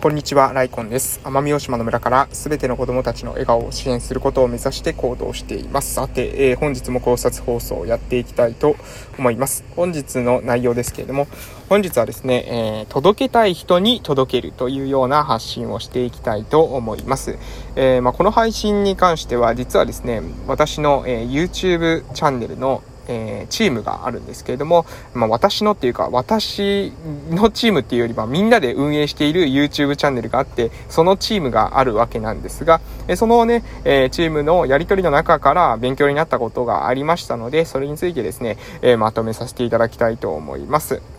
[0.00, 1.18] こんにちは、ライコンです。
[1.24, 5.94] 奄美大島の村からすべての子供たちの笑顔を支援することを目指して行動しています。
[5.94, 8.76] さて、えー、本日も考察放送をやっていきたいと
[9.18, 9.64] 思います。
[9.74, 11.26] 本日の内容ですけれども、
[11.68, 17.36] 本日はですね、えー、届けたい人に届けるというような発信をしていきたいと思います。
[17.74, 26.92] えー、まあ、この配信に関しては、実はですね、私の、え YouTube チャンネルのえー、チームがあるんですけれども、まあ、私のっていうか、私
[27.30, 41.17] のチームっていうよりはみんなで運営している YouTube チャンネルがあって、そのチームがあるわけなんですが、えそのね、えチームのやり取りの中から勉強になったことがありましたので、それについてですね、えまとめさせていただきたいと思います。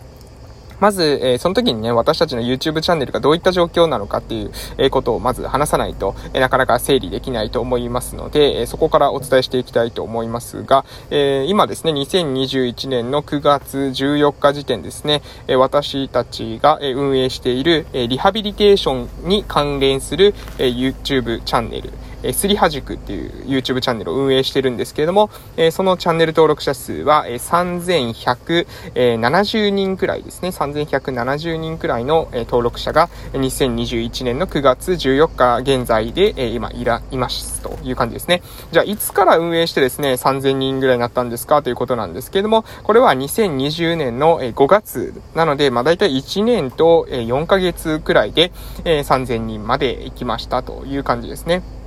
[0.80, 21.90] まず、えー、その時にね、私たちの YouTube チャンネルがどういった状況なのかっていう、え、ことをまず話さないと、え、なかなか整理できないと思いますので、えそこからお伝えしていきたいと思いますが、え今ですね、2021年の9月14日時点ですね、え私たちが、運営している、えリハビリテーションに関連する、え YouTube チャンネル、
[22.22, 30.50] えすりはじくっていう YouTube チャンネルを運営してるんですけれども、えそのチャンネル登録者数は、え3170人くらいですね。
[30.50, 38.42] 3170人くらいの、え登録者が2021年の9月14日現在で、え今いら、いますという感じですね。
[38.72, 48.52] じゃあ、いつから運営してですね、3000人ぐらいになったんですかということなんですけれども、これは2020年の5月なので、まあ大体1年と4ヶ月くらいで
[48.84, 51.79] え3000人まで行きましたという感じですね。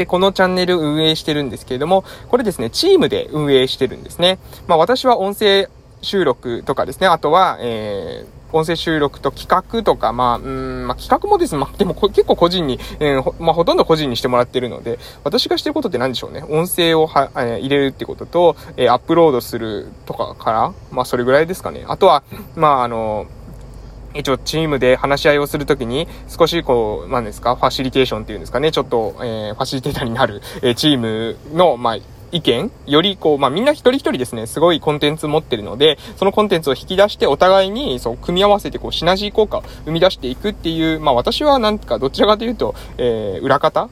[0.00, 4.38] で、このチャンネル運営してるんですけれども、これですね、チームで運営してるんですね。
[4.66, 5.68] まあ私は音声
[6.00, 16.42] 収録とかですね、あとは、えー、音声収録と企画とか、まあ、うん、まあ、企画もです、まあ、でも結構個人に、えー、まあ、ほとんど個人にしてもらってるので、私がしてることって何でしょうね。
[16.48, 21.84] 音声をは、えー、入れるってことと、えー、アップロードするとかから、まあ、それぐらいですかね。
[21.86, 22.22] あとは、
[22.56, 23.26] まあ、あの
[24.14, 31.96] 一応チームで話し合いをするときに、少しこう、なんですか、ファシリテーションっていうんですかね、ちょっと、えー、ファシリテーターになる、えー、チームの、まあ、
[32.32, 43.88] 意見よりこう、まあ、みんな一人一人ですね、すごいコンテンツ持ってるので、そのコンテンツを引き出してお互いに、そう、組み合わせてこう、シナジー効果を生み出していくっていう、まあ、私はなんか、どちらかというと、えー、裏方？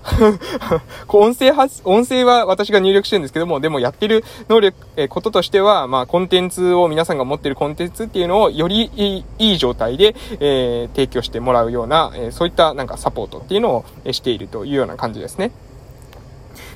[1.07, 15.51] こう、音声発、音声は私が入力してるんですけども、でもやってる能力、えー、こととしては、まあ、コンテンツを皆さんが持ってるコンテンツっていうのを、よりいいいい状態で、えー、提供してもらうような、えー、そういったなんかサポートっていうのを、しているというような感じですね。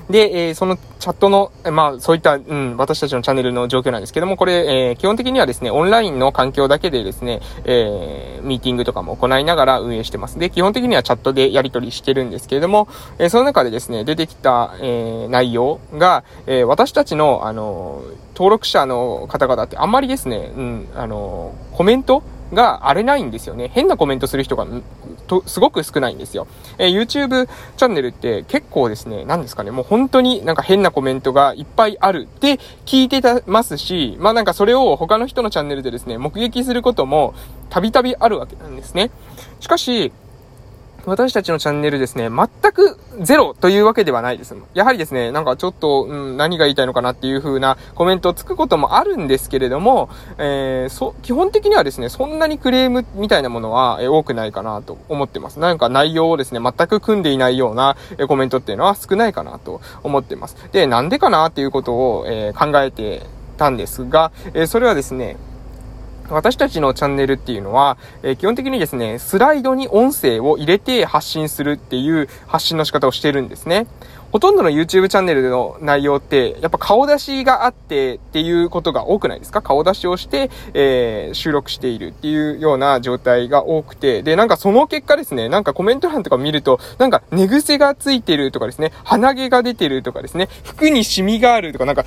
[0.09, 10.39] で、えー、そのチャットの、まあ、そういった、うん、私たちのチャンネルの状況なんですけども、これ、えー、基本的にはですね、オンラインの環境だけでですね、えー、ミーティングとかも行いながら運営してます。
[10.39, 12.87] で、基本的にはチャットでやり取りしてるんですけれども、
[13.17, 18.03] えー、その中でですね、出てきた、えー、内容が、えー、私たちの、あの、
[18.35, 23.69] 登録者の方々ってあんまりですね、うん、あの、コメントが荒れないんですよね。
[23.73, 24.65] 変なコメントする人が、
[25.41, 26.47] と、すごく少ないんですよ。
[26.77, 37.33] えー、YouTube チャンネルって結構ですね、何ですかね、もう本当になんか変なコメントがいっぱいあるって聞いてたますし、まあなんかそれを他の人のチャンネルでですね、目撃することも
[37.69, 39.11] たびたびあるわけなんですね。
[39.59, 40.11] しかし、
[41.05, 44.55] 私たちのチャンネルですね、全くゼロというわけではないです。
[44.73, 55.59] やはりですね、なんかちょっと、うん、何が言いたいのかなっていう風なコメントをつくこともあるんですけれども、えー、そ、基本的にはですね、そんなにクレームみたいなものは、えー、多くないかなと思ってます。
[55.59, 60.55] なんか内容をですね、全く組んでいないような、えー、コメントっていうのは少ないかなと思ってます。
[60.71, 63.23] で、なんでかなっていうことを、えー、考えて
[63.57, 65.35] たんですが、えー、それはですね、
[66.29, 73.87] 私たちのチャンネルっていうのは、えー、基本的にですね、スライドに音声を入れて発信するっていう発信の仕方をしてるんですね。
[74.31, 79.61] ほとんどの YouTube チャンネルの内容って、やっぱ顔出しがあってっていうことが多くないですか？
[79.61, 92.03] 顔出しをして、えー、収録しているっていうような状態が多くて、で、なんかその結果ですね、なんかコメント欄とか見ると、なんか寝癖がついてるとかですね、鼻毛が出てるとかですね、服にシミがあるとか、なんか、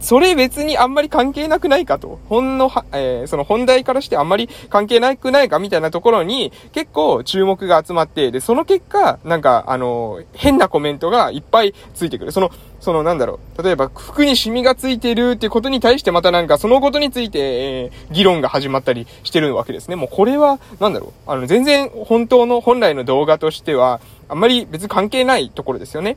[0.00, 2.18] それ別にあんまり関係なくないかと。
[2.28, 12.32] ほんのは、えー、その本題からしてあんまり関係なくないかみたいなところに結構注目が集まって、で、その結果、なんか、あの、変なコメントがいっぱいついてくる。
[12.32, 12.50] その、
[12.80, 13.62] そのなんだろう。
[13.62, 19.96] 例えば、服にシミがついてるっていうことに対してまたなんかそのことについて、えー、議論が始まったりしてるわけですね。
[19.96, 21.30] もうこれは、なんだろう。
[21.30, 26.16] あの、全然本当の本来の動画としては、あんまり別に関係ないところですよね。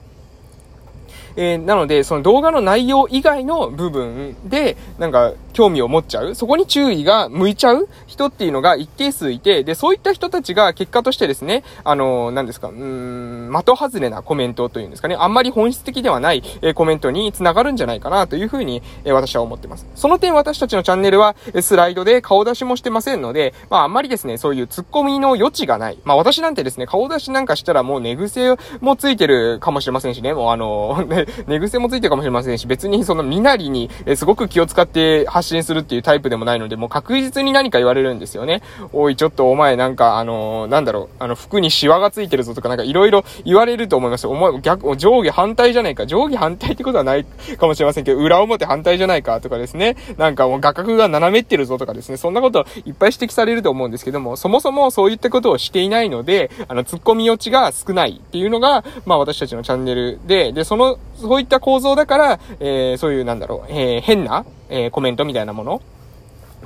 [1.35, 7.87] えー、なので、その動画の内容以外の部分で、なんか、興味を持っちゃう、そこに注意が向いちゃう？
[8.07, 19.87] 人っていうのが一定数いて、で、そういった人たちが結果としてですね、あの、何ですか、うーん、的外れなコメントというんですかね、あんまり本質的ではない、えコメントにつながるんじゃないかなというふうに、え私は思ってます。
[19.95, 25.97] その点私たちのチャンネルは、スライドで顔出しもしてませんので、まああんまりですね、そういう突っ込みの余地がない。
[26.03, 31.05] まあ私なんてですね、顔出しなんかしたらもう寝癖もついてるかもしれませんしね、もうあの、
[31.47, 38.61] 寝癖もついてるかもしれませんし、別にその身なりに、えすごく気を使って発信するっていうタイプでもないので、もう確実に何か言われるんですよね。
[38.93, 44.31] おい、ちょっとお前なんか、あの、なんだろう、あの、服にシワがついてるぞとかなんかいろいろ言われると思いますよ。
[44.31, 46.05] お前、逆、上下反対じゃないか。
[46.05, 49.95] 上下反対ってことはないかもしれませんけど、裏表反対じゃないかとかですね。
[50.17, 52.17] なんかもう画角が斜めってるぞとかですね。
[52.17, 65.81] そんなこといっぱい指摘されると思うんですけども、そもそもそういったことをしていないので、あの、突っ込み余地が少ないっていうのが、まあ私たちのチャンネルで、で、その、そういった構造だから、えー、そういうなんだろう、えー、変な、えー、コメントみたいなもの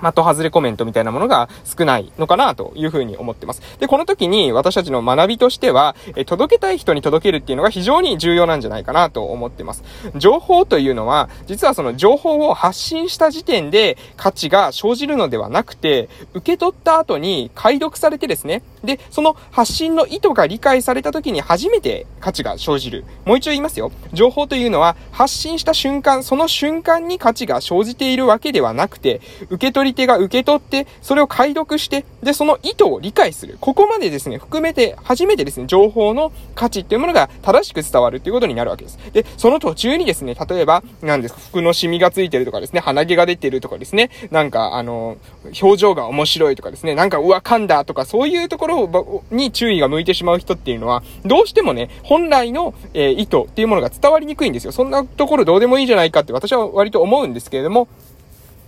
[0.02, 3.62] 的外れコメントみたいなものが少ないのかなというふうに思ってます。
[3.80, 9.84] で、この時に私たちの学びとしては、え届けたい人に届けるっていうのが非常に重要なんじゃないかなと思ってます。
[10.16, 23.06] 情報というのは、実はその情報を発信した時点で価値が生じるのではなくて、受け取った後に解読されてですね、で、その発信の意図が理解された時に初めて価値が生じる。
[23.26, 23.92] もう一度言いますよ。
[24.14, 33.58] 情報というのは、発信した瞬間、その瞬間に価値が生じているわけではなくて、受け取り手が受け取って、それを解読して、で、その意図を理解する。
[33.60, 39.00] ここまでですね、含めて、初めてですね、情報の価値っていうものが正しく伝わるっていうことになるわけです。
[39.14, 45.18] で、その途中にですね、例えば、何ですか、服のシミがついてるとかですね、鼻毛が出てるとかですね、なんか、あの、
[45.62, 48.75] 表情が面白いとかですね、なんか、うわ、噛んだとか、そういうところ
[49.32, 54.72] に注意が向いてしまう人っていうのは、どうしてもね、本来の、えー、意図っていうものが伝わりにくいんですよ。
[54.72, 57.88] そんなところどうでもいいじゃないかって私は割と思うんですけれども、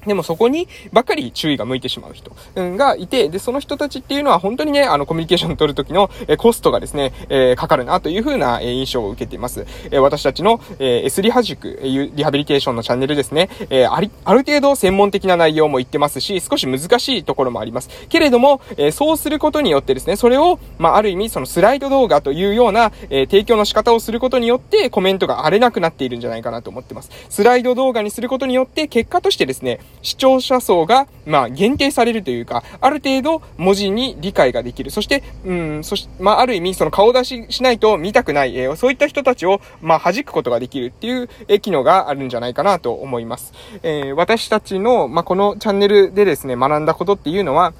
[0.07, 9.65] でもそこにばかり注意が向いてしまう人がいて、で、その人たちっていうのは本当にね、あの、コミュニケーション 取るときの、コストがですね、え、かかるなというふうな、印象を受けています。
[9.91, 17.89] え私たちの、え S リハ塾、えリハビリテーションのチャンネルですね、えあり、ある程度専門的な内容も言ってますし、少し難しいところもあります。
[18.09, 27.09] けれども、えそうすることによってですね、それを、まあ、ある意味、そのスライド動画というような、え提供の仕方をすることによって、コメントが荒れなくなっているんじゃないかなと思ってます。
[27.29, 34.89] スライド動画にすることによって、結果としてですね、視聴者層が、まあ、限定されるというか、ある程度文字に理解ができる。
[34.89, 43.51] そして、うん、そし、まあ、ある意味、その顔出ししないと見たくない、えー、そういった人たちを、まあ、弾くことができるっていう、えー、機能があるんじゃないかなと思います。
[43.83, 47.73] えー、私たちの、まあ、このチャンネルでですね、学んだことっていうのは、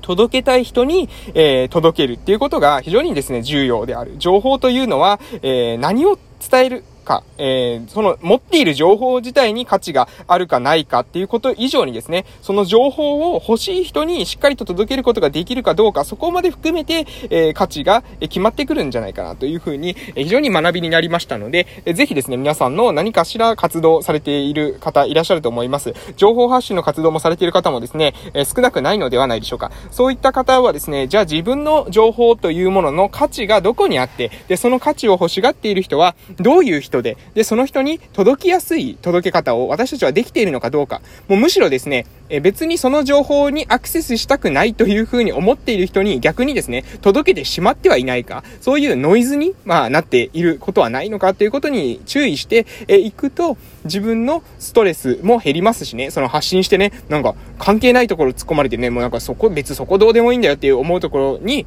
[0.00, 4.14] 届けたい人に、えー、届けるっていうことが非常にですね、重要である。
[4.18, 6.18] 情報というのは、えー、何を
[6.50, 25.94] 伝えるか、えー、その持っている情報自体に価値があるかないかっていうこと以上にですね、その情報を欲しい人にしっかりと届けることができるかどうか、そこまで含めて、えー、価値が決まってくるんじゃないかなというふうに、え非常に学びになりましたので、えー、ぜひですね、皆さんの何かしら活動されている方いらっしゃると思います。
[26.16, 29.72] 情報発信の活動もされている方もですね、え少なくないのではないでしょうか。
[29.90, 41.00] そういった方はですね、じゃあ自分の情報というものの価値がどこにあって、で、その価値を欲しがっている人は、どういう人で、で、その人に届きやすい届け方を私たちはできているのかどうか。
[41.28, 51.34] もうむしろですね、え別にその情報にアクセスしたくないというふうに思っている人に逆にですね、届けてしまってはいないか、そういうノイズに、まあ、なっていることはないのか。
[51.34, 61.66] ということに注意していくと、自分のストレスも減りますしね、その発信してね、なんか関係ないところ突っ込まれてね、もうなんかそこ、別そこどうでもいいんだよっていう思うところに、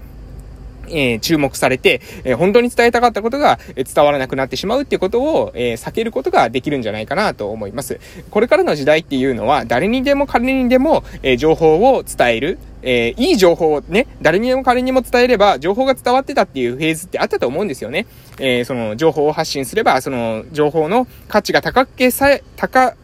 [0.91, 7.99] えー、注目されて、えー、本当に伝えたかったことが伝わらなくなってしまうってことを、えー、避けることができるんじゃないかなと思います。
[8.29, 12.57] これからの時代っていうのは、誰にでも彼にでも、え情報を伝える。
[12.83, 18.07] えー、いい情報をね、誰にでも彼にも伝えれば、情報が伝わってたっていうフェーズってあったと思うんですよね。
[18.39, 22.95] えー、その、情報を発信すれば、その、情報の価値が高けさえ、高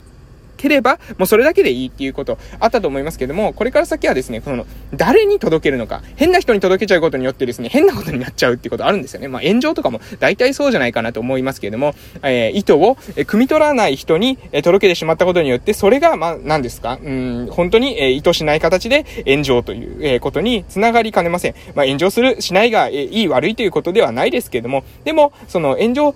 [0.57, 9.27] ければ、もうそれだけでいいっていうことあったと思いますけども、これから先はですね、この、誰に届けるのか、変な人に届けちゃうことによってですね、変なことになっちゃうっていうことあるんですよね。
[9.27, 16.99] まあ炎上とかも大体そうじゃないかなと思いますけれども、えー、意図を、え汲み取らない人に、え届けてしまったことによって、それが、まあ、何ですか？
[17.03, 21.55] うん、本当に、え意図しない形で炎上という、えことにつながりかねません。
[21.75, 26.15] まあ炎上する、しないが、えいい悪いということではないですけれども、でも、その炎上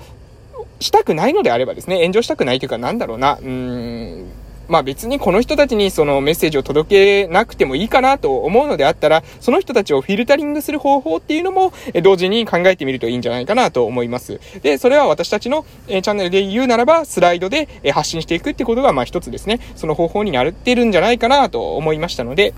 [0.82, 4.26] したくないのであればですね、炎上したくないというか、なんだろうな、うーん、
[4.68, 14.40] まあ別にこの人たちにそのメッセージを届けなくてもいいかなと思うのであったら、その人たちをフィルタリングする方法っていうのも、同時に考えてみるといいんじゃないかなと思います。
[14.62, 22.54] で、それは私たちの、チャンネルで言うならば、スライドで、発信していくってことが、まあ一つですね、その方法になってるんじゃないかなと思いましたので、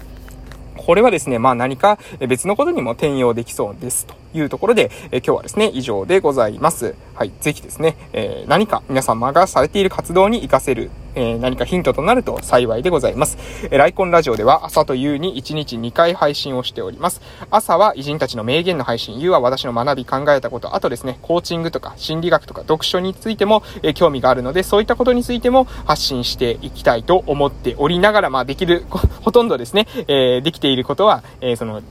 [0.78, 4.23] これはですね、まあ何か別のことにも転用できそうですと。
[4.34, 6.96] いうところで、え今日はですね、以上でございます。
[7.16, 7.32] はい。
[7.40, 13.38] ぜひですね、えー、何か皆様がされている活動に活かせるえー、何かヒントとなると幸いでございます。
[13.66, 17.22] えー、ライコンラジオでは朝と夕に1日2回配信をしております。
[17.52, 28.86] 朝は偉人たちの名言の配信、夕は私の学び考えたこと、あとですね、コーチングとか心理学とか読書についても、えー、興味があるので、そういったことについても発信していきたいと思っておりながら、まあできる、
[29.22, 31.82] ほとんどですね、え、できていることは、え、その、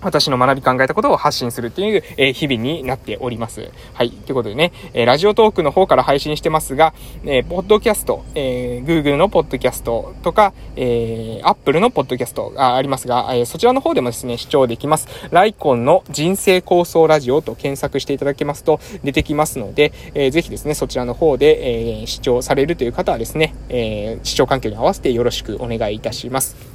[0.00, 3.70] 私の学び考えたことを発信するっていう、え、日々になっております。
[3.94, 4.10] はい。
[4.10, 15.08] ということでね、え、ラジオトークの方から配信してますが、えー、ポッドキャスト、えー、Google のポッドキャストとか、えー、Apple のポッドキャストがありますが、えー、そちらの方でもですね、視聴できます。
[15.30, 26.67] ライコンの人生構想ラジオと検索していただけますと出てきますので、えー、ぜひですね、そちらの方で、え、視聴されるという方はですね、え、視聴環境に合わせてよろしくお願いいたします。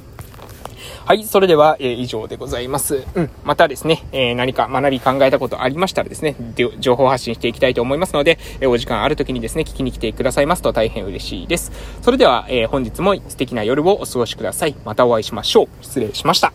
[1.06, 3.04] はい、それでは、えー、以上でございます。
[3.14, 6.34] うん、またですね、えー、何か学び考えたことありましたらですね、
[6.78, 11.72] 情報発信していきたいと思いますので、えー、お時間ある時にですね、聞きに来てくださいますと大変嬉しいです。
[12.00, 14.74] それでは、え、本日も素敵な夜をお過ごしください。
[14.86, 15.68] またお会いしましょう。
[15.82, 16.54] 失礼しました。